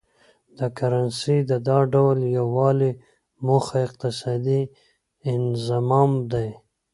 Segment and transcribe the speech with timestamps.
[0.57, 2.91] د کرنسۍ د دا ډول یو والي
[3.45, 4.61] موخه اقتصادي
[5.31, 6.49] انضمام دی.